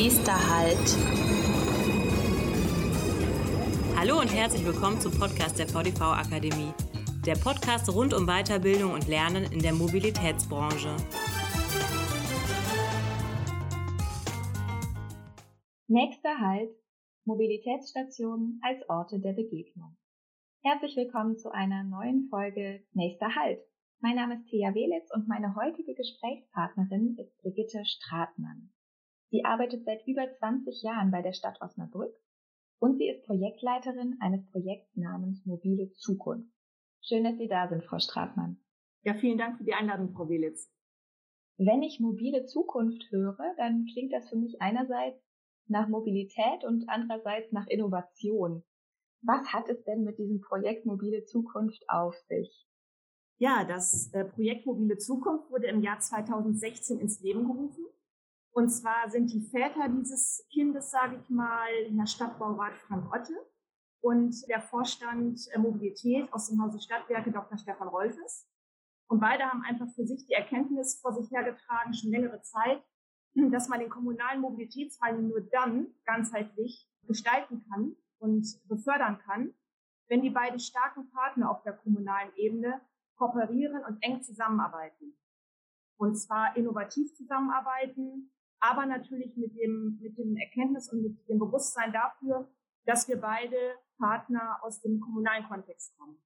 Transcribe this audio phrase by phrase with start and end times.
[0.00, 0.96] Nächster Halt.
[3.96, 6.72] Hallo und herzlich willkommen zum Podcast der VDV Akademie.
[7.26, 10.94] Der Podcast rund um Weiterbildung und Lernen in der Mobilitätsbranche.
[15.88, 16.70] Nächster Halt.
[17.24, 19.96] Mobilitätsstationen als Orte der Begegnung.
[20.62, 23.58] Herzlich willkommen zu einer neuen Folge Nächster Halt.
[23.98, 28.70] Mein Name ist Thea Welitz und meine heutige Gesprächspartnerin ist Brigitte Stratmann.
[29.30, 32.14] Sie arbeitet seit über 20 Jahren bei der Stadt Osnabrück
[32.78, 36.50] und sie ist Projektleiterin eines Projekts namens Mobile Zukunft.
[37.02, 38.58] Schön, dass Sie da sind, Frau Stratmann.
[39.02, 40.70] Ja, vielen Dank für die Einladung, Frau Welitz.
[41.56, 45.20] Wenn ich mobile Zukunft höre, dann klingt das für mich einerseits
[45.66, 48.64] nach Mobilität und andererseits nach Innovation.
[49.22, 52.66] Was hat es denn mit diesem Projekt Mobile Zukunft auf sich?
[53.38, 57.84] Ja, das äh, Projekt Mobile Zukunft wurde im Jahr 2016 ins Leben gerufen.
[58.58, 63.34] Und zwar sind die Väter dieses Kindes, sage ich mal, Herr Stadtbaurat Frank Otte
[64.00, 67.56] und der Vorstand äh, Mobilität aus dem Hause Stadtwerke Dr.
[67.56, 68.50] Stefan Rolfes.
[69.06, 72.82] Und beide haben einfach für sich die Erkenntnis vor sich hergetragen, schon längere Zeit,
[73.34, 79.54] dass man den kommunalen Mobilitätswandel nur dann ganzheitlich gestalten kann und befördern kann,
[80.08, 82.80] wenn die beiden starken Partner auf der kommunalen Ebene
[83.14, 85.16] kooperieren und eng zusammenarbeiten.
[85.96, 91.92] Und zwar innovativ zusammenarbeiten, aber natürlich mit dem, mit dem Erkenntnis und mit dem Bewusstsein
[91.92, 92.48] dafür,
[92.86, 93.56] dass wir beide
[93.98, 96.18] Partner aus dem kommunalen Kontext kommen.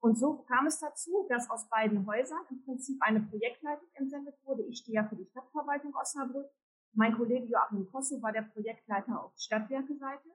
[0.00, 4.64] Und so kam es dazu, dass aus beiden Häusern im Prinzip eine Projektleitung entsendet wurde.
[4.64, 6.50] Ich stehe ja für die Stadtverwaltung Osnabrück.
[6.94, 10.28] Mein Kollege Joachim Kosso war der Projektleiter auf Stadtwerke-Seite.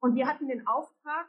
[0.00, 1.26] Und wir hatten den Auftrag,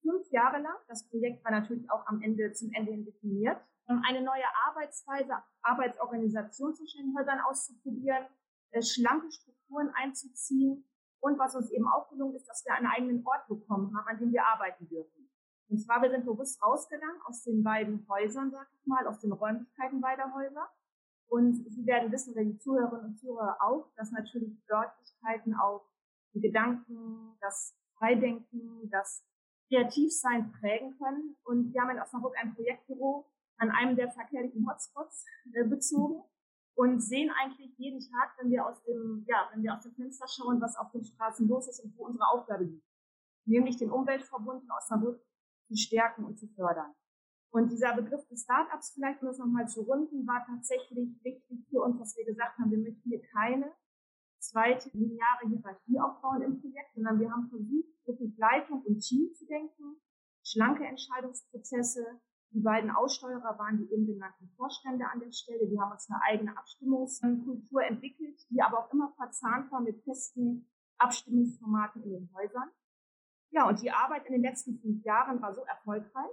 [0.00, 4.22] fünf Jahre lang, das Projekt war natürlich auch am Ende, zum Ende hin definiert, eine
[4.22, 8.26] neue Arbeitsweise, Arbeitsorganisation zwischen den Häusern auszuprobieren,
[8.70, 10.84] äh, schlanke Strukturen einzuziehen
[11.20, 14.18] und was uns eben auch gelungen ist, dass wir einen eigenen Ort bekommen haben, an
[14.18, 15.30] dem wir arbeiten dürfen.
[15.68, 19.32] Und zwar, wir sind bewusst rausgegangen aus den beiden Häusern, sag ich mal, aus den
[19.32, 20.68] Räumlichkeiten beider Häuser.
[21.28, 25.86] Und Sie werden wissen, oder die Zuhörerinnen und Zuhörer auch, dass natürlich Örtlichkeiten auch
[26.32, 29.26] die Gedanken, das Freidenken, das
[29.68, 31.36] Kreativsein prägen können.
[31.44, 36.22] Und wir haben in Osnabrück ein Projektbüro an einem der verkehrlichen Hotspots äh, bezogen
[36.78, 40.28] und sehen eigentlich jeden Tag, wenn wir aus dem, ja, wenn wir aus dem Fenster
[40.28, 42.86] schauen, was auf den Straßen los ist und wo unsere Aufgabe liegt.
[43.46, 45.20] Nämlich den Umweltverbund in Osnabrück
[45.66, 46.94] zu stärken und zu fördern.
[47.50, 51.82] Und dieser Begriff des Startups, vielleicht um das nochmal zu runden, war tatsächlich wichtig für
[51.82, 53.72] uns, dass wir gesagt haben, wir möchten hier keine
[54.38, 59.46] zweite lineare Hierarchie aufbauen im Projekt, sondern wir haben versucht, wirklich Leitung und Team zu
[59.46, 60.00] denken,
[60.44, 62.20] schlanke Entscheidungsprozesse.
[62.50, 65.68] Die beiden Aussteuerer waren die eben genannten Vorstände an der Stelle.
[65.68, 70.70] Die haben uns eine eigene Abstimmungskultur entwickelt, die aber auch immer verzahnt war mit festen
[70.98, 72.70] Abstimmungsformaten in den Häusern.
[73.50, 76.30] Ja, und die Arbeit in den letzten fünf Jahren war so erfolgreich,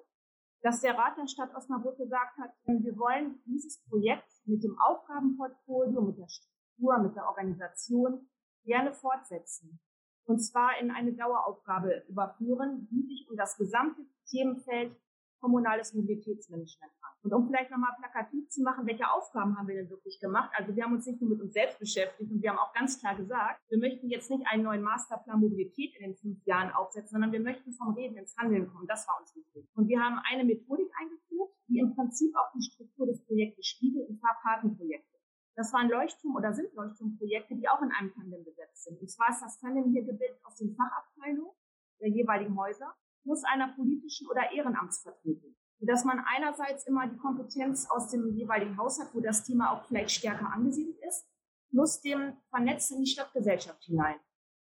[0.61, 6.01] dass der Rat der Stadt Osnabrück gesagt hat, wir wollen dieses Projekt mit dem Aufgabenportfolio,
[6.01, 8.29] mit der Struktur, mit der Organisation
[8.63, 9.79] gerne fortsetzen
[10.25, 14.95] und zwar in eine Daueraufgabe überführen, die sich um das gesamte Themenfeld
[15.40, 17.23] kommunales Mobilitätsmanagement handelt.
[17.23, 20.51] Und um vielleicht nochmal plakativ zu machen, welche Aufgaben haben wir denn wirklich gemacht?
[20.56, 23.00] Also wir haben uns nicht nur mit uns selbst beschäftigt und wir haben auch ganz
[23.00, 27.12] klar gesagt, wir möchten jetzt nicht einen neuen Masterplan Mobilität in den fünf Jahren aufsetzen,
[27.12, 28.88] sondern wir möchten vom Reden ins Handeln kommen.
[28.88, 29.68] Das war uns wichtig.
[29.75, 34.07] Und wir haben eine Methodik eingeführt, die im Prinzip auch die Struktur des Projektes spiegelt,
[34.09, 35.16] und zwar Patenprojekte.
[35.56, 39.00] Das waren Leuchtturm- oder sind Leuchtturmprojekte, die auch in einem Tandem besetzt sind.
[39.00, 41.56] Und zwar ist das Tandem hier gebildet aus den Fachabteilungen
[42.01, 42.94] der jeweiligen Häuser
[43.25, 45.56] plus einer politischen oder Ehrenamtsvertretung.
[45.80, 49.86] Sodass man einerseits immer die Kompetenz aus dem jeweiligen Haus hat, wo das Thema auch
[49.86, 51.28] vielleicht stärker angesiedelt ist,
[51.69, 54.16] plus dem Vernetzen in die Stadtgesellschaft hinein.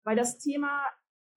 [0.04, 0.84] Weil das Thema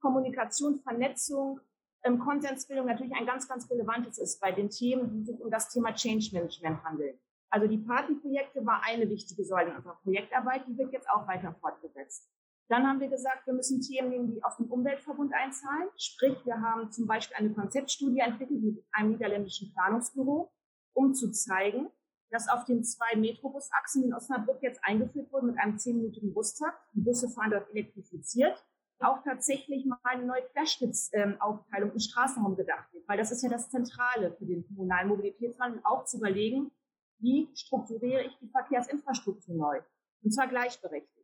[0.00, 1.60] Kommunikation, Vernetzung,
[2.04, 5.70] ähm, Konsensbildung natürlich ein ganz, ganz relevantes ist bei den Themen, die sich um das
[5.70, 7.18] Thema Change Management handeln.
[7.48, 12.28] Also die Patenprojekte war eine wichtige Säule unserer Projektarbeit, die wird jetzt auch weiter fortgesetzt.
[12.72, 15.90] Dann haben wir gesagt, wir müssen Themen nehmen, die auf den Umweltverbund einzahlen.
[15.98, 20.50] Sprich, wir haben zum Beispiel eine Konzeptstudie entwickelt mit einem niederländischen Planungsbüro,
[20.94, 21.90] um zu zeigen,
[22.30, 26.80] dass auf den zwei Metrobusachsen in Osnabrück jetzt eingeführt wurden mit einem zehnminütigen Bustakt.
[26.94, 28.64] Die Busse fahren dort elektrifiziert.
[29.00, 33.68] Auch tatsächlich mal eine neue Querschnittsaufteilung im Straßenraum gedacht wird, weil das ist ja das
[33.68, 36.70] Zentrale für den kommunalen Mobilitätswandel, auch zu überlegen,
[37.18, 39.80] wie strukturiere ich die Verkehrsinfrastruktur neu?
[40.22, 41.21] Und zwar gleichberechtigt.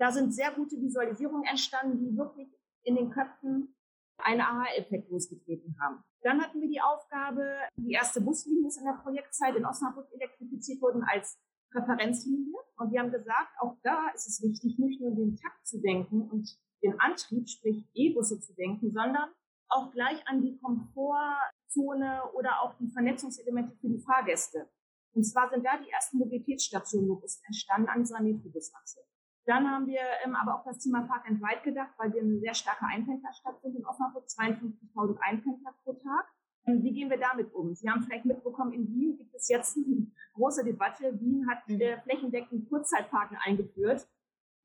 [0.00, 2.48] Da sind sehr gute Visualisierungen entstanden, die wirklich
[2.84, 3.76] in den Köpfen
[4.16, 6.02] einen Aha-Effekt losgetreten haben.
[6.22, 7.44] Dann hatten wir die Aufgabe,
[7.76, 11.38] die erste Buslinie ist in der Projektzeit in Osnabrück elektrifiziert wurden als
[11.70, 12.58] Präferenzlinie.
[12.76, 16.30] Und wir haben gesagt, auch da ist es wichtig, nicht nur den Takt zu denken
[16.30, 16.48] und
[16.82, 19.30] den Antrieb, sprich E-Busse zu denken, sondern
[19.68, 24.70] auch gleich an die Komfortzone oder auch die Vernetzungselemente für die Fahrgäste.
[25.12, 29.00] Und zwar sind da die ersten Mobilitätsstationen entstanden an dieser Metrobusachse.
[29.46, 32.38] Dann haben wir ähm, aber auch das Thema Park and Ride gedacht, weil wir eine
[32.38, 36.26] sehr starke Einpendlerstadt sind in Osnabrück, 52.000 Einpendler pro Tag.
[36.66, 37.74] Ähm, wie gehen wir damit um?
[37.74, 41.18] Sie haben vielleicht mitbekommen, in Wien gibt es jetzt eine große Debatte.
[41.20, 41.80] Wien hat mhm.
[41.80, 44.06] äh, flächendeckend Kurzzeitparken eingeführt,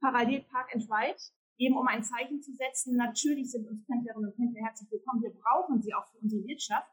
[0.02, 1.20] parallel Park and Ride,
[1.58, 2.98] eben um ein Zeichen zu setzen.
[2.98, 5.24] Natürlich sind uns Pendlerinnen und Pendler herzlich willkommen.
[5.24, 6.92] Wir brauchen sie auch für unsere Wirtschaft.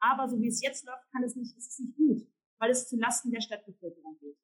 [0.00, 2.28] Aber so wie es jetzt läuft, kann es nicht, ist es nicht gut,
[2.58, 4.36] weil es zu Lasten der Stadtbevölkerung geht.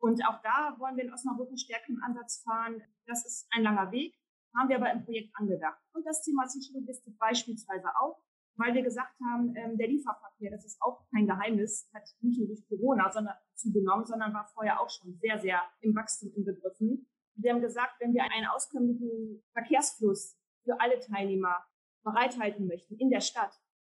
[0.00, 2.82] Und auch da wollen wir in Osnabrück einen stärkeren Ansatz fahren.
[3.06, 4.14] Das ist ein langer Weg,
[4.56, 5.80] haben wir aber im Projekt angedacht.
[5.92, 8.22] Und das Thema Sicherlogistik beispielsweise auch,
[8.56, 12.48] weil wir gesagt haben, ähm, der Lieferverkehr, das ist auch kein Geheimnis, hat nicht nur
[12.48, 17.06] durch Corona sondern zugenommen, sondern war vorher auch schon sehr, sehr im Wachstum inbegriffen.
[17.36, 21.64] Wir haben gesagt, wenn wir einen auskömmlichen Verkehrsfluss für alle Teilnehmer
[22.02, 23.54] bereithalten möchten in der Stadt,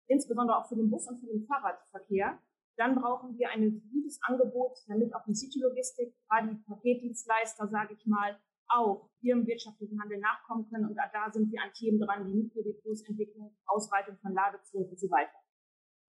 [0.09, 2.39] insbesondere auch für den Bus- und für den Fahrradverkehr,
[2.81, 8.07] dann brauchen wir ein gutes Angebot, damit auch die City-Logistik, gerade die Paketdienstleister, sage ich
[8.07, 10.87] mal, auch ihrem wirtschaftlichen Handel nachkommen können.
[10.87, 15.37] Und da sind wir an Themen dran, wie Mikrodepotsentwicklung, Ausweitung von Ladezonen und so weiter.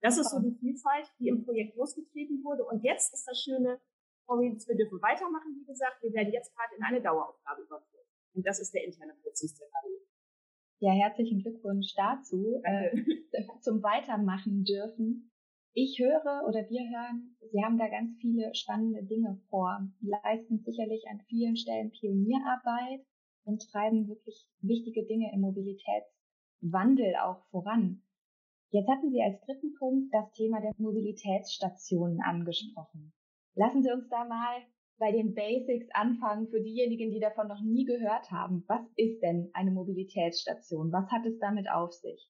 [0.01, 2.63] Das ist so die Vielfalt, die im Projekt losgetreten wurde.
[2.63, 3.81] Und jetzt ist das Schöne,
[4.27, 6.01] wir dürfen weitermachen, wie gesagt.
[6.01, 8.07] Wir werden jetzt gerade in eine Daueraufgabe überführt.
[8.33, 10.07] Und das ist der interne Prozess der KI.
[10.79, 12.95] Ja, herzlichen Glückwunsch dazu, äh,
[13.61, 15.30] zum Weitermachen dürfen.
[15.73, 21.05] Ich höre oder wir hören, Sie haben da ganz viele spannende Dinge vor, leisten sicherlich
[21.09, 23.05] an vielen Stellen Pionierarbeit
[23.45, 28.03] und treiben wirklich wichtige Dinge im Mobilitätswandel auch voran.
[28.71, 33.13] Jetzt hatten Sie als dritten Punkt das Thema der Mobilitätsstationen angesprochen.
[33.55, 34.61] Lassen Sie uns da mal
[34.97, 38.65] bei den Basics anfangen für diejenigen, die davon noch nie gehört haben.
[38.67, 40.91] Was ist denn eine Mobilitätsstation?
[40.91, 42.29] Was hat es damit auf sich?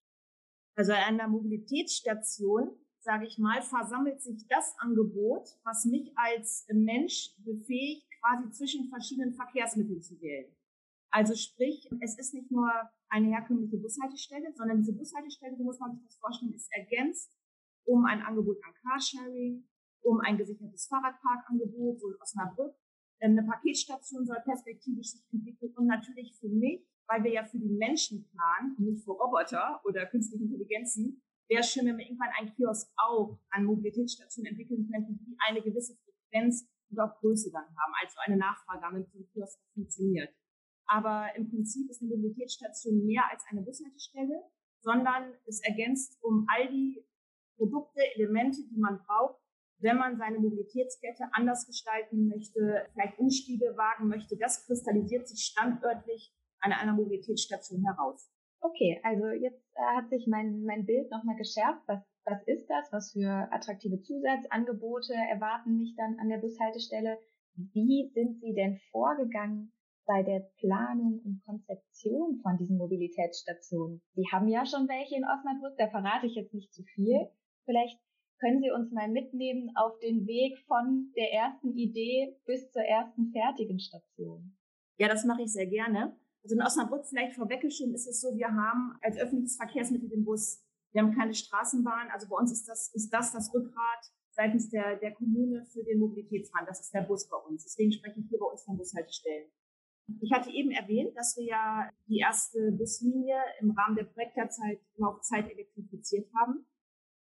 [0.76, 7.36] Also an einer Mobilitätsstation sage ich mal, versammelt sich das Angebot, was mich als Mensch
[7.40, 10.56] befähigt, quasi zwischen verschiedenen Verkehrsmitteln zu wählen.
[11.10, 12.72] Also sprich, es ist nicht nur
[13.10, 17.36] eine herkömmliche Bushaltestelle, sondern diese Bushaltestelle, so muss man sich das vorstellen, ist ergänzt
[17.86, 19.68] um ein Angebot an Carsharing,
[20.04, 22.76] um ein gesichertes Fahrradparkangebot, so in Osnabrück.
[23.20, 27.70] Eine Paketstation soll perspektivisch sich entwickeln und natürlich für mich, weil wir ja für die
[27.70, 31.22] Menschen planen nicht für Roboter oder künstliche Intelligenzen,
[31.52, 35.98] wäre schön, wenn wir irgendwann einen Kiosk auch an Mobilitätsstationen entwickeln könnten, die eine gewisse
[35.98, 40.34] Frequenz und auch Größe dann haben, also eine Nachfrage haben, damit so ein Kiosk funktioniert.
[40.88, 44.44] Aber im Prinzip ist eine Mobilitätsstation mehr als eine Bushaltestelle,
[44.80, 47.06] sondern es ergänzt um all die
[47.58, 49.42] Produkte, Elemente, die man braucht,
[49.80, 54.38] wenn man seine Mobilitätskette anders gestalten möchte, vielleicht Umstiege wagen möchte.
[54.38, 58.32] Das kristallisiert sich standörtlich an einer Mobilitätsstation heraus.
[58.62, 61.82] Okay, also jetzt äh, hat sich mein, mein Bild nochmal geschärft.
[61.88, 62.92] Was, was ist das?
[62.92, 67.18] Was für attraktive Zusatzangebote erwarten mich dann an der Bushaltestelle?
[67.56, 69.74] Wie sind Sie denn vorgegangen
[70.06, 74.02] bei der Planung und Konzeption von diesen Mobilitätsstationen?
[74.14, 77.28] Sie haben ja schon welche in Osnabrück, da verrate ich jetzt nicht zu viel.
[77.66, 78.00] Vielleicht
[78.40, 83.32] können Sie uns mal mitnehmen auf den Weg von der ersten Idee bis zur ersten
[83.32, 84.56] fertigen Station.
[84.98, 86.16] Ja, das mache ich sehr gerne.
[86.44, 90.64] Also in Osnabrück vielleicht vorweggeschoben ist es so, wir haben als öffentliches Verkehrsmittel den Bus.
[90.92, 92.10] Wir haben keine Straßenbahn.
[92.12, 96.00] Also bei uns ist das, ist das das Rückgrat seitens der, der Kommune für den
[96.00, 96.68] Mobilitätswandel.
[96.68, 97.64] Das ist der Bus bei uns.
[97.64, 99.52] Deswegen spreche ich hier bei uns von Bushaltestellen.
[100.20, 105.50] Ich hatte eben erwähnt, dass wir ja die erste Buslinie im Rahmen der Projektlaufzeit Laufzeit
[105.50, 106.66] elektrifiziert haben.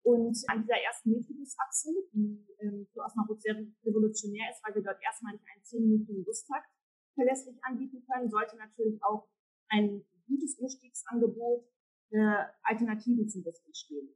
[0.04, 4.98] Und an dieser ersten Metrobusachse, die ähm, für Osnabrück sehr revolutionär ist, weil wir dort
[5.04, 6.71] erstmal einen 10-minütigen Bustakt
[7.22, 9.28] verlässlich anbieten können, sollte natürlich auch
[9.70, 11.66] ein gutes Umstiegsangebot
[12.12, 14.10] äh, Alternativen zum Bus entstehen.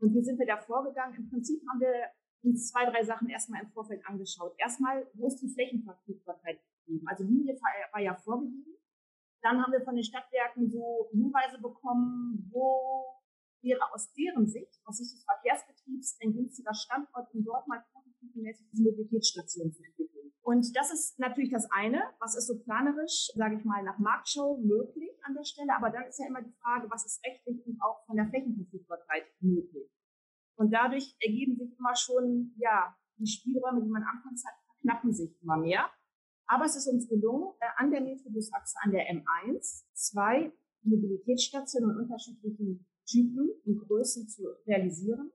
[0.00, 1.16] Und wie sind wir da vorgegangen?
[1.16, 2.10] Im Prinzip haben wir
[2.42, 4.54] uns zwei, drei Sachen erstmal im Vorfeld angeschaut.
[4.58, 7.06] Erstmal, wo ist die Flächenverfügbarkeit gegeben?
[7.08, 7.58] Also Linie
[7.92, 8.76] war ja vorgegeben.
[9.42, 13.06] Dann haben wir von den Stadtwerken so Hinweise bekommen, wo
[13.62, 18.66] wäre aus deren Sicht, aus Sicht des Verkehrsbetriebs, ein günstiger Standort, um dort mal prototypenmäßig
[18.72, 20.01] diese Mobilitätsstation zu entwickeln.
[20.42, 24.58] Und das ist natürlich das eine, was ist so planerisch, sage ich mal, nach Marktschau
[24.58, 25.74] möglich an der Stelle.
[25.76, 29.24] Aber dann ist ja immer die Frage, was ist rechtlich und auch von der Flächenverfügbarkeit
[29.40, 29.88] möglich.
[30.56, 35.40] Und dadurch ergeben sich immer schon, ja, die Spielräume, die man anfangs hat, verknappen sich
[35.42, 35.88] immer mehr.
[36.46, 42.02] Aber es ist uns gelungen, äh, an der Metrobusachse, an der M1, zwei Mobilitätsstationen und
[42.02, 45.30] unterschiedlichen Typen und Größen zu realisieren.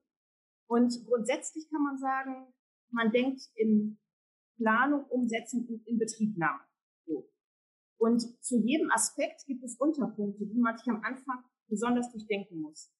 [0.67, 2.53] Und grundsätzlich kann man sagen,
[2.91, 3.97] man denkt in
[4.57, 6.61] Planung, Umsetzung und Inbetriebnahme.
[7.05, 7.29] So.
[7.99, 12.91] Und zu jedem Aspekt gibt es Unterpunkte, die man sich am Anfang besonders durchdenken muss.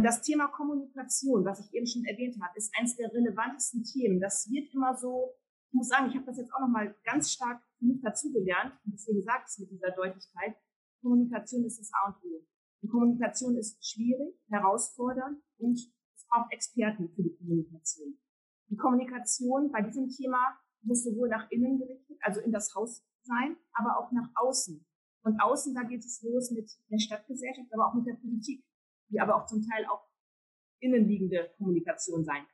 [0.00, 4.20] Das Thema Kommunikation, was ich eben schon erwähnt habe, ist eines der relevantesten Themen.
[4.20, 5.34] Das wird immer so,
[5.68, 8.92] ich muss sagen, ich habe das jetzt auch nochmal ganz stark für mich dazugelernt und
[8.92, 10.56] deswegen sage ich es mit dieser Deutlichkeit.
[11.02, 12.46] Kommunikation ist das A und O.
[12.82, 18.18] Die Kommunikation ist schwierig, herausfordernd und es braucht Experten für die Kommunikation.
[18.70, 23.56] Die Kommunikation bei diesem Thema muss sowohl nach innen gerichtet, also in das Haus sein,
[23.72, 24.84] aber auch nach außen.
[25.22, 28.64] Und außen, da geht es los mit der Stadtgesellschaft, aber auch mit der Politik,
[29.10, 30.08] die aber auch zum Teil auch
[30.80, 32.46] innenliegende Kommunikation sein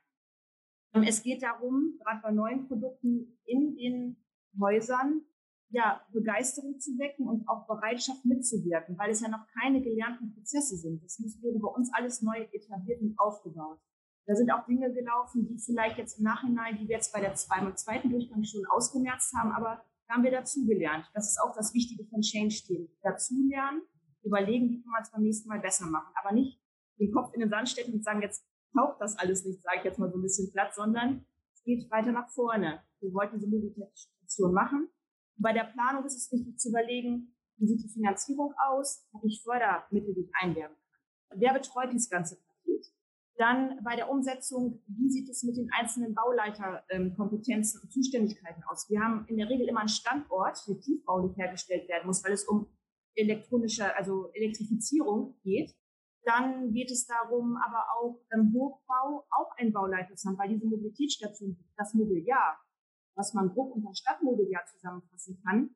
[0.91, 1.03] kann.
[1.03, 4.17] Es geht darum, gerade bei neuen Produkten in den
[4.59, 5.21] Häusern,
[5.69, 10.77] ja, Begeisterung zu wecken und auch Bereitschaft mitzuwirken, weil es ja noch keine gelernten Prozesse
[10.77, 11.03] sind.
[11.03, 13.79] Das muss bei uns alles neu etabliert und aufgebaut.
[14.27, 17.35] Da sind auch Dinge gelaufen, die vielleicht jetzt im Nachhinein, die wir jetzt bei der
[17.49, 21.05] beim zweiten Durchgang schon ausgemerzt haben, aber da haben wir dazugelernt.
[21.13, 22.89] Das ist auch das Wichtige von Change-Themen.
[23.01, 23.81] Dazulernen,
[24.23, 26.13] überlegen, wie kann man es beim nächsten Mal besser machen.
[26.21, 26.59] Aber nicht
[26.99, 29.83] den Kopf in den Sand stecken und sagen, jetzt taucht das alles nicht, sage ich
[29.83, 32.83] jetzt mal so ein bisschen platt, sondern es geht weiter nach vorne.
[32.99, 34.89] Wir wollten diese Mobilitätsstation machen.
[35.37, 39.07] Und bei der Planung ist es wichtig zu überlegen, wie sieht die Finanzierung aus?
[39.13, 41.39] Habe ich Fördermittel, die ich einwerben kann?
[41.39, 42.54] Wer betreut dieses ganze Paket?
[43.37, 48.89] Dann bei der Umsetzung, wie sieht es mit den einzelnen Bauleiterkompetenzen und Zuständigkeiten aus?
[48.89, 52.47] Wir haben in der Regel immer einen Standort, der tiefbaulich hergestellt werden muss, weil es
[52.47, 52.67] um
[53.15, 55.75] elektronische, also Elektrifizierung geht.
[56.23, 60.65] Dann geht es darum, aber auch im Hochbau auch ein Bauleiter zu haben, weil diese
[60.65, 62.57] Mobilitätsstation, das Mobiliar,
[63.15, 65.75] was man Bruck unter Stadtmobiliar zusammenfassen kann,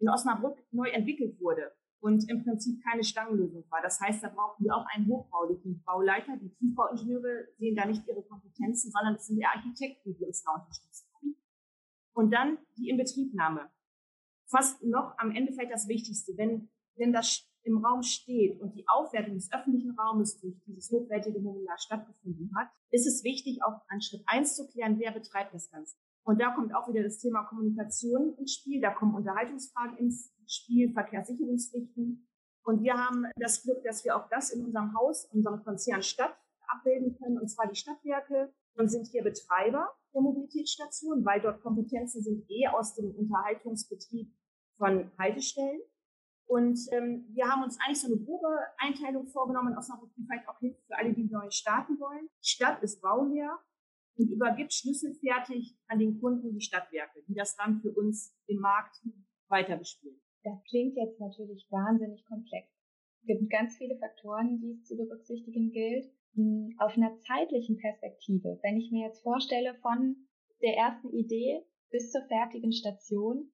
[0.00, 3.82] in Osnabrück neu entwickelt wurde und im Prinzip keine Stangenlösung war.
[3.82, 6.36] Das heißt, da brauchen wir auch einen hochbaulichen Bauleiter.
[6.36, 10.52] Die Tiefbauingenieure sehen da nicht ihre Kompetenzen, sondern es sind die Architekten, die uns da
[10.52, 11.08] unterstützen.
[12.14, 13.70] Und dann die Inbetriebnahme.
[14.46, 16.32] Fast noch am Ende vielleicht das Wichtigste.
[16.36, 21.38] Wenn, wenn das im Raum steht und die Aufwertung des öffentlichen Raumes durch dieses hochwertige
[21.38, 25.70] Mobiliar stattgefunden hat, ist es wichtig, auch an Schritt eins zu klären, wer betreibt das
[25.70, 25.96] Ganze.
[26.28, 30.92] Und da kommt auch wieder das Thema Kommunikation ins Spiel, da kommen Unterhaltungsfragen ins Spiel,
[30.92, 32.28] Verkehrssicherungspflichten.
[32.64, 36.36] Und wir haben das Glück, dass wir auch das in unserem Haus, unserem Konzern Stadt
[36.66, 42.22] abbilden können, und zwar die Stadtwerke und sind hier Betreiber der Mobilitätsstation, weil dort Kompetenzen
[42.22, 44.30] sind eh aus dem Unterhaltungsbetrieb
[44.76, 45.80] von Haltestellen.
[46.44, 50.46] Und ähm, wir haben uns eigentlich so eine grobe Einteilung vorgenommen, aus Osnabrück, die vielleicht
[50.46, 52.28] auch hilft für alle, die neu starten wollen.
[52.42, 53.58] Stadt ist Bauherr
[54.18, 58.96] und übergibt schlüsselfertig an den Kunden die Stadtwerke, die das dann für uns im Markt
[59.48, 60.20] weiter bespielen.
[60.42, 62.68] Das klingt jetzt natürlich wahnsinnig komplex.
[63.20, 66.10] Es gibt ganz viele Faktoren, die es zu berücksichtigen gilt.
[66.34, 70.16] Hm, auf einer zeitlichen Perspektive, wenn ich mir jetzt vorstelle, von
[70.62, 73.50] der ersten Idee bis zur fertigen Station,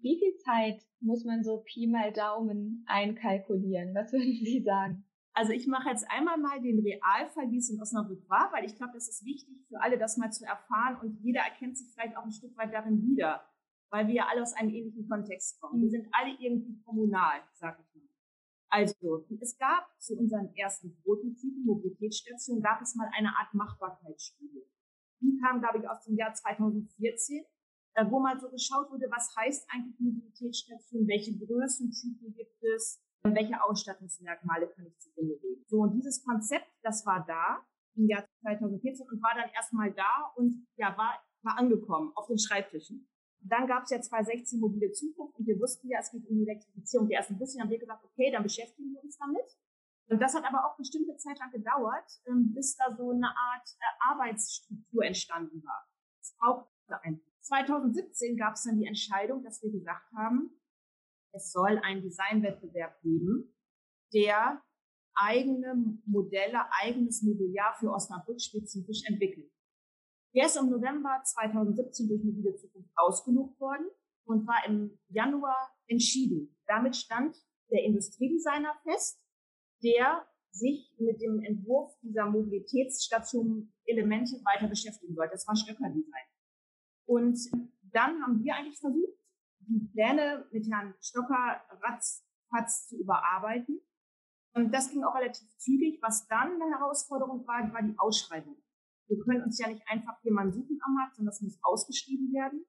[0.00, 3.94] wie viel Zeit muss man so Pi mal Daumen einkalkulieren?
[3.94, 5.04] Was würden Sie sagen?
[5.38, 8.74] Also ich mache jetzt einmal mal den Realfall, wie es in Osnabrück war, weil ich
[8.74, 12.16] glaube, das ist wichtig für alle, das mal zu erfahren und jeder erkennt sich vielleicht
[12.16, 13.48] auch ein Stück weit darin wieder,
[13.90, 15.80] weil wir ja alle aus einem ähnlichen Kontext kommen.
[15.80, 18.08] Wir sind alle irgendwie kommunal, sag ich mal.
[18.70, 24.66] Also, es gab zu unseren ersten Prototypen, Mobilitätsstationen, gab es mal eine Art Machbarkeitsstudie.
[25.20, 27.44] Die kam, glaube ich, aus dem Jahr 2014
[27.94, 33.62] äh, wo mal so geschaut wurde, was heißt eigentlich Mobilitätsstation, welche Größentypen gibt es, welche
[33.62, 35.64] Ausstattungsmerkmale kann ich zu Ende legen.
[35.66, 40.32] So, und dieses Konzept, das war da im Jahr 2014 und war dann erstmal da
[40.36, 43.08] und ja, war, war angekommen auf den Schreibtischen.
[43.40, 46.48] Dann gab es ja 2016 mobile Zukunft und wir wussten ja, es geht um die
[46.48, 47.56] Elektrifizierung der ersten Busse.
[47.56, 49.46] Dann haben wir gesagt, okay, dann beschäftigen wir uns damit.
[50.08, 53.68] Und das hat aber auch bestimmte Zeit lang gedauert, ähm, bis da so eine Art
[53.78, 55.86] äh, Arbeitsstruktur entstanden war.
[56.20, 56.68] Es braucht
[57.02, 60.50] ein 2017 gab es dann die Entscheidung, dass wir gesagt haben,
[61.32, 63.54] es soll einen Designwettbewerb geben,
[64.12, 64.62] der
[65.14, 69.50] eigene Modelle, eigenes Mobiliar für Osnabrück spezifisch entwickelt.
[70.34, 73.86] Der ist im November 2017 durch Mobile Zukunft ausgelobt worden
[74.24, 76.56] und war im Januar entschieden.
[76.66, 77.36] Damit stand
[77.70, 79.20] der Industriedesigner fest,
[79.82, 85.32] der sich mit dem Entwurf dieser Mobilitätsstation Elemente weiter beschäftigen sollte.
[85.32, 86.26] Das war Stöcker Design.
[87.06, 87.38] Und
[87.92, 89.17] dann haben wir eigentlich versucht,
[89.68, 93.80] die Pläne mit Herrn Stocker ratzfatz zu überarbeiten.
[94.54, 96.00] Und das ging auch relativ zügig.
[96.02, 98.56] Was dann eine Herausforderung war, war die Ausschreibung.
[99.08, 102.64] Wir können uns ja nicht einfach jemanden suchen am Markt, sondern das muss ausgeschrieben werden.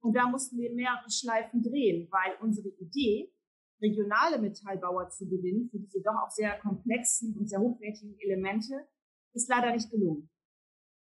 [0.00, 3.32] Und da mussten wir mehrere Schleifen drehen, weil unsere Idee,
[3.80, 8.88] regionale Metallbauer zu gewinnen, für diese doch auch sehr komplexen und sehr hochwertigen Elemente,
[9.32, 10.30] ist leider nicht gelungen.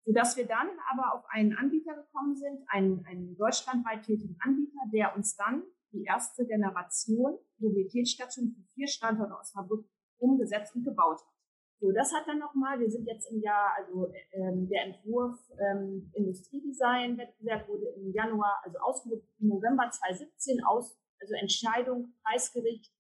[0.05, 5.15] Sodass wir dann aber auf einen Anbieter gekommen sind, einen, einen deutschlandweit tätigen Anbieter, der
[5.15, 9.87] uns dann die erste Generation Mobilitätsstation für vier Standorte Osnabrück
[10.19, 11.33] umgesetzt und gebaut hat.
[11.81, 16.13] So, das hat dann nochmal, wir sind jetzt im Jahr, also ähm, der Entwurf ähm,
[16.15, 22.93] Industriedesign-Wettbewerb wurde im Januar, also ausgerufen im November 2017, aus, also Entscheidung, Preisgericht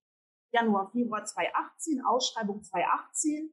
[0.52, 3.52] Januar, Februar 2018, Ausschreibung 2018.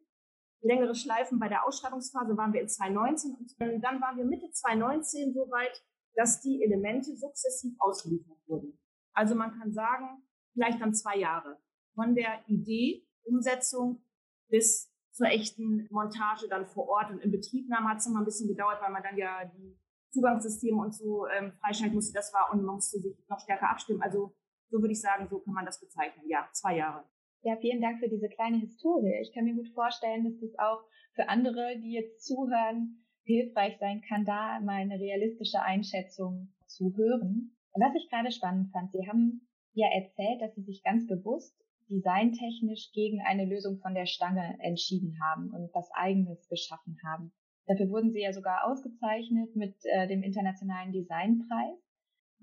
[0.62, 5.34] Längere Schleifen bei der Ausschreibungsphase waren wir in 2019 und dann waren wir Mitte 2019
[5.34, 5.84] so weit,
[6.16, 8.78] dass die Elemente sukzessiv ausgeliefert wurden.
[9.14, 10.24] Also man kann sagen,
[10.54, 11.58] vielleicht dann zwei Jahre
[11.96, 14.04] von der Idee, Umsetzung
[14.50, 18.48] bis zur echten Montage dann vor Ort und in Betriebnahme hat es mal ein bisschen
[18.48, 19.78] gedauert, weil man dann ja die
[20.12, 22.14] Zugangssysteme und so ähm, freischalten musste.
[22.14, 24.02] Das war und man musste sich noch stärker abstimmen.
[24.02, 24.36] Also
[24.70, 26.28] so würde ich sagen, so kann man das bezeichnen.
[26.28, 27.04] Ja, zwei Jahre.
[27.42, 29.18] Ja, vielen Dank für diese kleine Historie.
[29.22, 34.02] Ich kann mir gut vorstellen, dass das auch für andere, die jetzt zuhören, hilfreich sein
[34.02, 37.56] kann, da mal eine realistische Einschätzung zu hören.
[37.74, 41.56] Was ich gerade spannend fand, Sie haben ja erzählt, dass Sie sich ganz bewusst
[41.90, 47.32] designtechnisch gegen eine Lösung von der Stange entschieden haben und was eigenes geschaffen haben.
[47.68, 51.80] Dafür wurden Sie ja sogar ausgezeichnet mit äh, dem Internationalen Designpreis.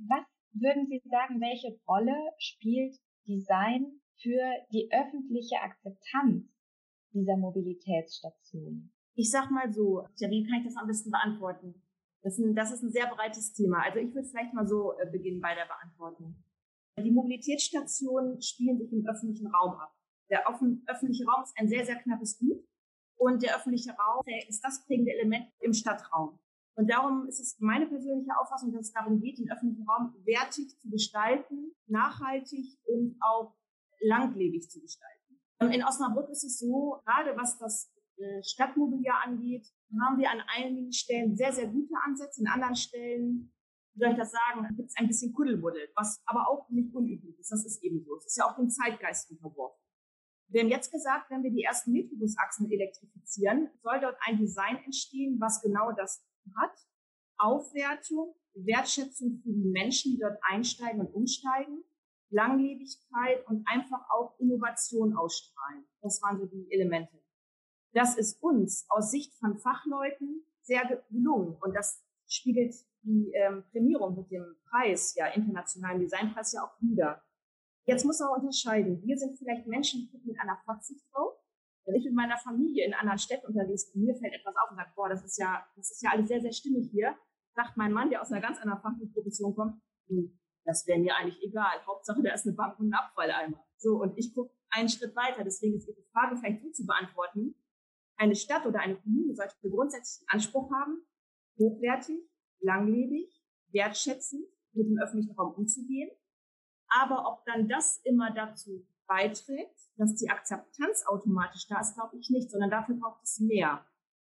[0.08, 4.42] Was würden Sie sagen, welche Rolle spielt Design für
[4.73, 6.44] die öffentliche Akzeptanz
[7.12, 8.92] dieser Mobilitätsstation?
[9.14, 11.82] Ich sag mal so, ja, wie kann ich das am besten beantworten?
[12.23, 13.82] Das ist, ein, das ist ein sehr breites Thema.
[13.82, 16.35] Also ich würde vielleicht mal so äh, beginnen bei der Beantwortung.
[16.99, 19.94] Die Mobilitätsstationen spielen sich im öffentlichen Raum ab.
[20.30, 22.66] Der offen, öffentliche Raum ist ein sehr, sehr knappes Gut
[23.16, 26.38] und der öffentliche Raum ist das prägende Element im Stadtraum.
[26.75, 30.78] Und darum ist es meine persönliche Auffassung, dass es darum geht, den öffentlichen Raum wertig
[30.78, 33.54] zu gestalten, nachhaltig und auch
[34.06, 35.40] langlebig zu gestalten.
[35.60, 39.66] In Osnabrück ist es so, gerade was das äh, Stadtmobiliar angeht,
[40.00, 43.52] haben wir an einigen Stellen sehr, sehr gute Ansätze, in anderen Stellen,
[43.94, 47.38] wie soll ich das sagen, gibt es ein bisschen Kuddelbuddel, was aber auch nicht unüblich
[47.38, 47.50] ist.
[47.50, 48.16] Das ist eben so.
[48.16, 49.81] Es ist ja auch dem Zeitgeist unterworfen.
[50.48, 55.40] Wir haben jetzt gesagt, wenn wir die ersten Metrobusachsen elektrifizieren, soll dort ein Design entstehen,
[55.40, 56.24] was genau das
[56.57, 56.76] hat.
[57.38, 61.83] Aufwertung, Wertschätzung für die Menschen, die dort einsteigen und umsteigen,
[62.30, 65.84] Langlebigkeit und einfach auch Innovation ausstrahlen.
[66.02, 67.22] Das waren so die Elemente.
[67.92, 74.16] Das ist uns aus Sicht von Fachleuten sehr gelungen und das spiegelt die ähm, Prämierung
[74.16, 77.22] mit dem Preis, ja, internationalen Designpreis ja auch wieder.
[77.84, 79.00] Jetzt muss man unterscheiden.
[79.02, 81.34] Wir sind vielleicht Menschen, mit einer Fachsicht drauf.
[81.84, 84.76] Wenn ich mit meiner Familie in anderen Städten unterwegs bin, mir fällt etwas auf und
[84.76, 87.16] sagt, boah, das ist ja, das ist ja alles sehr, sehr stimmig hier,
[87.54, 90.36] sagt mein Mann, der aus einer ganz anderen fachlichen kommt, hm,
[90.66, 91.85] das wäre mir eigentlich egal.
[91.87, 93.64] Hauptsache, da ist eine Bank und ein Abfalleimer.
[93.79, 95.44] So, und ich gucke einen Schritt weiter.
[95.44, 97.55] Deswegen ist Ihre Frage vielleicht gut zu beantworten
[98.16, 101.07] eine Stadt oder eine Kommune sollte grundsätzlich den Anspruch haben,
[101.59, 102.18] hochwertig,
[102.61, 106.11] langlebig, wertschätzend mit dem öffentlichen Raum umzugehen.
[106.88, 112.31] Aber ob dann das immer dazu beiträgt, dass die Akzeptanz automatisch da ist, glaube ich
[112.31, 113.85] nicht, sondern dafür braucht es mehr.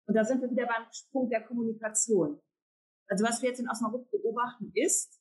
[0.07, 2.41] Und da sind wir wieder beim Punkt der Kommunikation.
[3.09, 5.20] Also was wir jetzt in Osnabrück beobachten ist,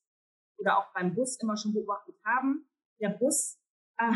[0.60, 2.70] oder auch beim Bus immer schon beobachtet haben,
[3.00, 3.60] der Bus
[3.98, 4.12] äh,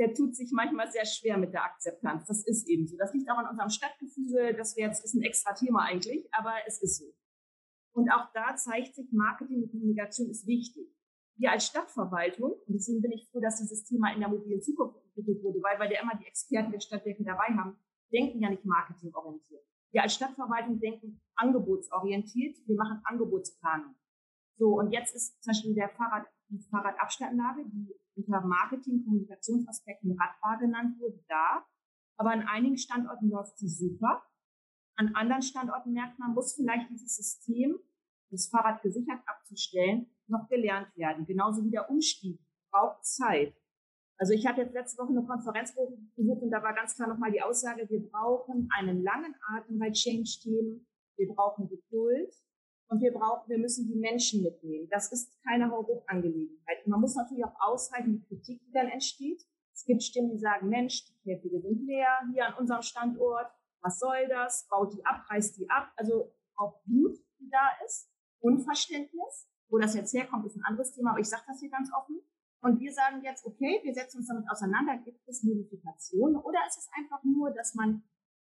[0.00, 2.26] der tut sich manchmal sehr schwer mit der Akzeptanz.
[2.26, 2.96] Das ist eben so.
[2.96, 4.54] Das liegt auch an unserem Stadtgefüge.
[4.56, 7.12] Das wäre jetzt ist ein extra Thema eigentlich, aber es ist so.
[7.92, 10.88] Und auch da zeigt sich, Marketing und Kommunikation ist wichtig.
[11.36, 14.96] Wir als Stadtverwaltung, und deswegen bin ich froh, dass dieses Thema in der mobilen Zukunft
[15.04, 17.76] entwickelt wurde, weil, wir immer die Experten der Stadtwerke dabei haben,
[18.10, 19.62] denken ja nicht marketingorientiert.
[19.92, 22.56] Wir als Stadtverwaltung denken angebotsorientiert.
[22.66, 23.94] Wir machen Angebotsplanung.
[24.60, 30.58] So, und jetzt ist zum Beispiel der Fahrrad, die Fahrradabstellanlage, die unter Marketing, Kommunikationsaspekten Radbar
[30.58, 31.64] genannt wurde, da.
[32.18, 34.22] Aber an einigen Standorten läuft sie super.
[34.96, 37.78] An anderen Standorten merkt man, muss vielleicht dieses System,
[38.30, 41.24] das Fahrrad gesichert abzustellen, noch gelernt werden.
[41.24, 42.38] Genauso wie der Umstieg
[42.70, 43.56] braucht Zeit.
[44.18, 47.32] Also ich hatte jetzt letzte Woche eine Konferenz besucht und da war ganz klar nochmal
[47.32, 50.86] die Aussage, wir brauchen einen langen Atem bei Change-Themen.
[51.16, 52.30] Wir brauchen Geduld.
[52.90, 54.88] Und wir brauchen, wir müssen die Menschen mitnehmen.
[54.90, 56.86] Das ist keine Hauruck-Angelegenheit.
[56.86, 59.46] Man muss natürlich auch ausreichen, die Kritik, die dann entsteht.
[59.72, 63.46] Es gibt Stimmen, die sagen, Mensch, die Käfige sind leer hier an unserem Standort.
[63.80, 64.66] Was soll das?
[64.68, 65.92] Baut die ab, reißt die ab.
[65.96, 68.10] Also auch Wut, die da ist.
[68.40, 69.48] Unverständnis.
[69.68, 72.20] Wo das jetzt herkommt, ist ein anderes Thema, aber ich sage das hier ganz offen.
[72.60, 76.76] Und wir sagen jetzt, okay, wir setzen uns damit auseinander, gibt es Modifikationen oder ist
[76.76, 78.02] es einfach nur, dass man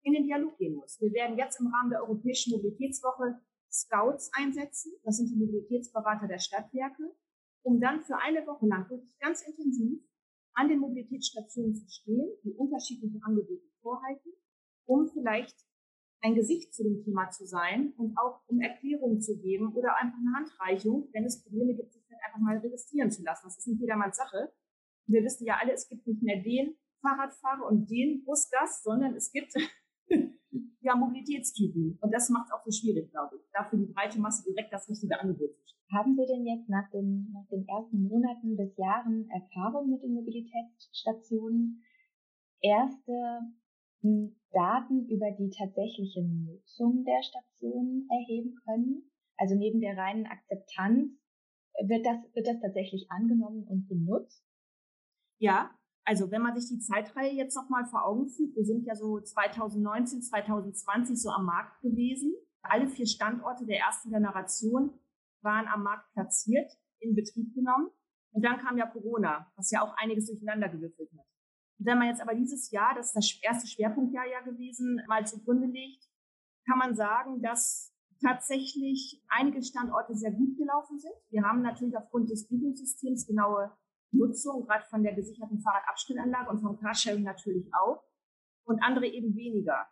[0.03, 0.99] in den Dialog gehen muss?
[1.01, 3.41] Wir werden jetzt im Rahmen der Europäischen Mobilitätswoche
[3.71, 7.15] Scouts einsetzen, das sind die Mobilitätsberater der Stadtwerke,
[7.63, 10.01] um dann für eine Woche lang wirklich ganz intensiv
[10.53, 14.31] an den Mobilitätsstationen zu stehen, die unterschiedlichen Angebote vorhalten,
[14.85, 15.55] um vielleicht
[16.21, 20.17] ein Gesicht zu dem Thema zu sein und auch um Erklärungen zu geben oder einfach
[20.17, 23.45] eine Handreichung, wenn es Probleme gibt, sich einfach mal registrieren zu lassen.
[23.45, 24.51] Das ist nicht jedermanns Sache.
[25.07, 29.31] Wir wissen ja alle, es gibt nicht mehr den Fahrradfahrer und den Busgast, sondern es
[29.31, 29.53] gibt
[30.81, 31.97] ja Mobilitätstypen.
[32.01, 34.89] Und das macht es auch so schwierig, glaube ich, dafür die breite Masse direkt das
[34.89, 35.75] richtige Angebot zu.
[35.91, 40.13] Haben Sie denn jetzt nach den, nach den ersten Monaten bis Jahren Erfahrung mit den
[40.13, 41.83] Mobilitätsstationen?
[42.61, 43.39] Erste
[44.01, 49.09] hm, Daten über die tatsächliche Nutzung der Stationen erheben können?
[49.37, 51.11] Also neben der reinen Akzeptanz
[51.87, 54.43] wird das, wird das tatsächlich angenommen und benutzt?
[55.39, 55.71] Ja,
[56.09, 59.21] also wenn man sich die Zeitreihe jetzt nochmal vor Augen führt, wir sind ja so
[59.21, 62.33] 2019, 2020 so am Markt gewesen.
[62.63, 64.99] Alle vier Standorte der ersten Generation
[65.43, 67.91] waren am Markt platziert, in Betrieb genommen.
[68.31, 71.27] Und dann kam ja Corona, was ja auch einiges durcheinander gewürfelt hat.
[71.77, 75.27] Und wenn man jetzt aber dieses Jahr, das ist das erste Schwerpunktjahr ja gewesen, mal
[75.27, 76.03] zugrunde legt,
[76.67, 81.13] kann man sagen, dass tatsächlich einige Standorte sehr gut gelaufen sind.
[81.29, 83.71] Wir haben natürlich aufgrund des Buchungssystems genaue
[84.11, 88.03] Nutzung, gerade von der gesicherten Fahrradabstellanlage und vom Carsharing natürlich auch.
[88.65, 89.87] Und andere eben weniger.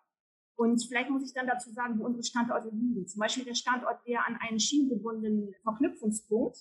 [0.55, 3.07] Und vielleicht muss ich dann dazu sagen, wo unsere Standorte liegen.
[3.07, 6.57] Zum Beispiel der Standort, der an einen schienengebundenen Verknüpfungspunkt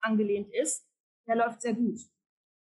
[0.00, 0.88] angelehnt ist,
[1.26, 1.98] der läuft sehr gut.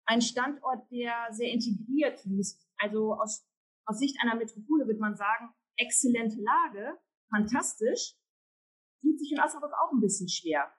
[0.06, 3.46] Ein Standort, der sehr integriert liest, also aus,
[3.86, 8.16] aus Sicht einer Metropole würde man sagen, exzellente Lage, fantastisch,
[9.00, 10.72] tut sich in Osnabrück auch ein bisschen schwer.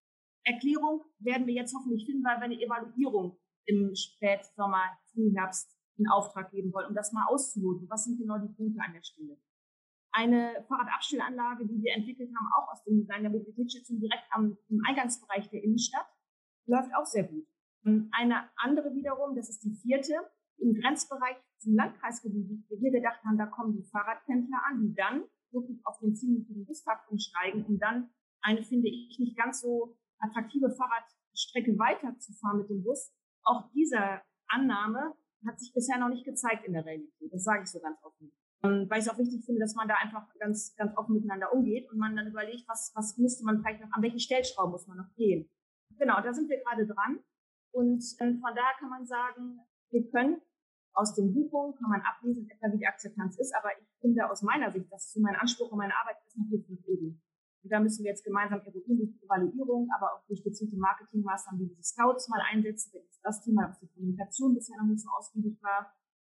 [0.45, 6.51] Erklärung werden wir jetzt hoffentlich finden, weil wir eine Evaluierung im Spätsommer, Frühherbst in Auftrag
[6.51, 7.89] geben wollen, um das mal auszuloten.
[7.89, 9.37] Was sind genau die Punkte an der Stelle?
[10.11, 14.81] Eine Fahrradabstellanlage, die wir entwickelt haben, auch aus dem Design der Mobilitätsstation direkt am, im
[14.87, 16.07] Eingangsbereich der Innenstadt,
[16.67, 17.45] läuft auch sehr gut.
[18.11, 20.15] Eine andere wiederum, das ist die vierte,
[20.57, 25.23] im Grenzbereich zum Landkreisgebiet, wo wir gedacht haben, da kommen die Fahrradpendler an, die dann
[25.51, 28.09] wirklich auf den ziemlichen Busfahrt umsteigen, um dann
[28.41, 33.13] eine, finde ich, nicht ganz so attraktive Fahrradstrecke weiterzufahren mit dem Bus.
[33.43, 35.13] Auch diese Annahme
[35.45, 37.31] hat sich bisher noch nicht gezeigt in der Realität.
[37.31, 38.31] Das sage ich so ganz offen.
[38.61, 41.87] Weil ich es auch wichtig finde, dass man da einfach ganz, ganz offen miteinander umgeht
[41.91, 44.97] und man dann überlegt, was, was müsste man vielleicht noch, an welchen Stellschrauben muss man
[44.97, 45.47] noch gehen.
[45.99, 47.19] Genau, da sind wir gerade dran.
[47.71, 49.59] Und ähm, von daher kann man sagen,
[49.91, 50.41] wir können
[50.95, 54.41] aus den Buchungen kann man ablesen, etwa wie die Akzeptanz ist, aber ich finde aus
[54.41, 57.21] meiner Sicht, das ist so mein Anspruch und meine Arbeit, ist noch nicht oben.
[57.65, 61.61] Und da müssen wir jetzt gemeinsam eruieren durch die Evaluierung, aber auch durch gezielte Marketingmaßnahmen
[61.61, 63.01] wie diese Scouts mal einsetzen.
[63.09, 65.91] Ist das Thema, was die Kommunikation bisher noch nicht so ausgiebig war.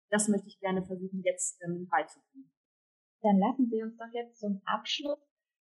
[0.09, 2.53] Das möchte ich gerne versuchen, jetzt ähm, beizubringen.
[3.23, 5.19] Dann lassen Sie uns doch jetzt zum Abschluss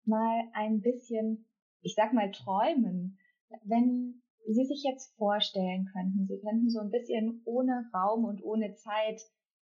[0.05, 1.49] mal ein bisschen,
[1.81, 3.19] ich sag mal, träumen.
[3.65, 8.75] Wenn Sie sich jetzt vorstellen könnten, Sie könnten so ein bisschen ohne Raum und ohne
[8.75, 9.23] Zeit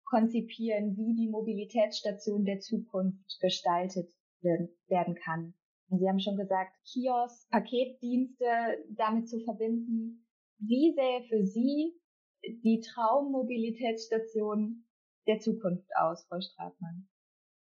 [0.06, 4.12] konzipieren, wie die Mobilitätsstation der Zukunft gestaltet
[4.42, 5.54] werden kann.
[5.90, 8.44] Sie haben schon gesagt, Kiosk, Paketdienste
[8.90, 10.24] damit zu verbinden.
[10.58, 11.98] Wie sähe für Sie
[12.62, 14.84] die Traummobilitätsstation
[15.26, 17.08] der Zukunft aus, Frau Stratmann?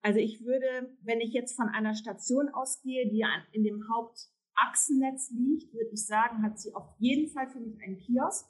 [0.02, 5.74] Also ich würde, wenn ich jetzt von einer Station ausgehe, die in dem Hauptachsennetz liegt,
[5.74, 8.48] würde ich sagen, hat sie auf jeden Fall für mich einen Kiosk,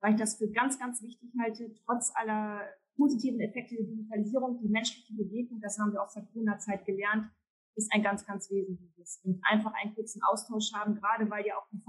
[0.00, 4.68] weil ich das für ganz, ganz wichtig halte, trotz aller positiven Effekte der Digitalisierung, die
[4.68, 7.30] menschliche Bewegung, das haben wir aus der Corona-Zeit gelernt,
[7.76, 9.20] ist ein ganz, ganz wesentliches.
[9.24, 11.82] Und einfach einen kurzen Austausch haben, gerade weil ja auch die,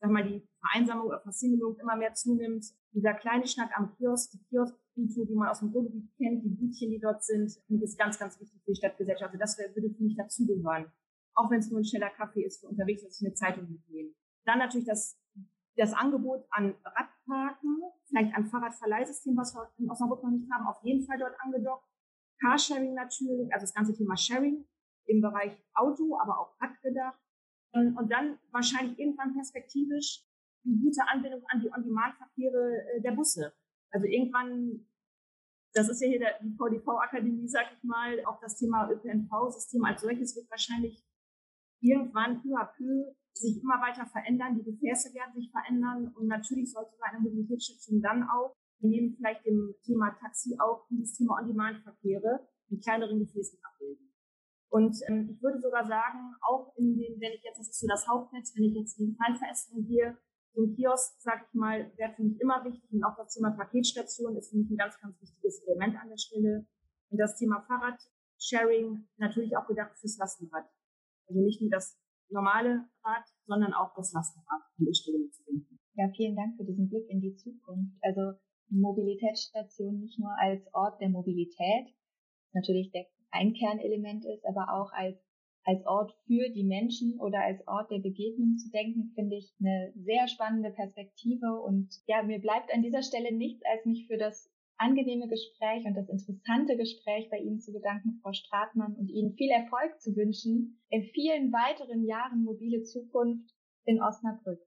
[0.00, 2.64] sag mal, die Vereinsamung oder Versingelung immer mehr zunimmt.
[2.92, 6.90] Dieser kleine Schnack am Kiosk, die Kioskkultur, die man aus dem Ruhrgebiet kennt, die Bütchen,
[6.90, 9.32] die dort sind, ist ganz, ganz wichtig für die Stadtgesellschaft.
[9.32, 10.90] Also das würde für mich dazugehören.
[11.34, 14.10] Auch wenn es nur ein schneller Kaffee ist für unterwegs, dass ich eine Zeitung mitnehme.
[14.44, 15.18] Dann natürlich das,
[15.76, 20.82] das Angebot an Radparken, vielleicht ein Fahrradverleihsystem, was wir in Osnabrück noch nicht haben, auf
[20.82, 21.86] jeden Fall dort angedockt.
[22.40, 24.66] Carsharing natürlich, also das ganze Thema Sharing
[25.10, 27.18] im Bereich Auto, aber auch Rad gedacht.
[27.72, 30.24] Und dann wahrscheinlich irgendwann perspektivisch
[30.64, 33.52] eine gute Anbindung an die On-Demand-Verkehre äh, der Busse.
[33.90, 34.86] Also irgendwann,
[35.72, 40.02] das ist ja hier der, die VDV-Akademie, sag ich mal, auch das Thema ÖPNV-System als
[40.02, 41.04] solches wird wahrscheinlich
[41.80, 44.56] irgendwann peu à peu sich immer weiter verändern.
[44.56, 49.46] Die Gefäße werden sich verändern und natürlich sollte so eine Mobilitätsstation dann auch neben vielleicht
[49.46, 54.09] dem Thema Taxi auch dieses Thema On-Demand-Verkehre in kleineren Gefäßen abbilden.
[54.70, 57.88] Und ähm, ich würde sogar sagen, auch in den, wenn ich jetzt, das ist so
[57.88, 60.16] das Hauptnetz, wenn ich jetzt die Feinverästelung gehe,
[60.54, 63.50] so ein Kiosk, sag ich mal, wäre für mich immer wichtig und auch das Thema
[63.50, 66.66] Paketstation ist für mich ein ganz, ganz wichtiges Element an der Stelle.
[67.10, 70.66] Und das Thema Fahrradsharing natürlich auch gedacht fürs Lastenrad.
[71.28, 75.80] Also nicht nur das normale Rad, sondern auch das Lastenrad an der Stelle mitzudenken.
[75.94, 77.96] Ja, vielen Dank für diesen Blick in die Zukunft.
[78.02, 81.92] Also Mobilitätsstation nicht nur als Ort der Mobilität,
[82.52, 85.18] natürlich der ein Kernelement ist, aber auch als
[85.64, 89.92] als Ort für die Menschen oder als Ort der Begegnung zu denken, finde ich eine
[89.94, 91.60] sehr spannende Perspektive.
[91.60, 95.94] Und ja, mir bleibt an dieser Stelle nichts, als mich für das angenehme Gespräch und
[95.94, 100.80] das interessante Gespräch bei Ihnen zu bedanken, Frau Stratmann, und Ihnen viel Erfolg zu wünschen
[100.88, 104.60] in vielen weiteren Jahren mobile Zukunft in Osnabrück.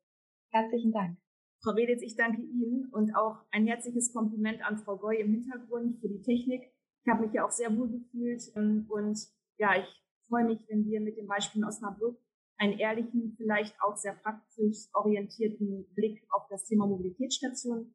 [0.52, 1.18] Herzlichen Dank.
[1.64, 6.00] Frau Weditz, ich danke Ihnen und auch ein herzliches Kompliment an Frau Goy im Hintergrund
[6.00, 6.73] für die Technik.
[7.06, 9.20] Ich habe mich ja auch sehr wohl gefühlt ähm, und
[9.58, 12.18] ja, ich freue mich, wenn wir mit dem Beispiel in Osnabrück
[12.58, 17.94] einen ehrlichen, vielleicht auch sehr praktisch orientierten Blick auf das Thema Mobilitätsstation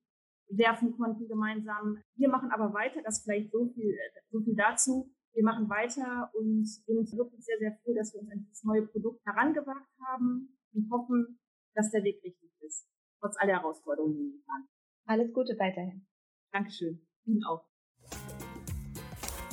[0.51, 2.03] werfen konnten gemeinsam.
[2.17, 3.97] Wir machen aber weiter, das vielleicht so viel,
[4.31, 5.11] so viel dazu.
[5.33, 8.87] Wir machen weiter und sind wirklich sehr, sehr froh, dass wir uns an dieses neue
[8.87, 11.39] Produkt herangewagt haben und hoffen,
[11.75, 12.89] dass der Weg richtig ist,
[13.21, 14.69] trotz aller Herausforderungen, die wir haben.
[15.07, 16.07] Alles Gute weiterhin.
[16.53, 17.07] Dankeschön.
[17.25, 17.65] Ihnen auch.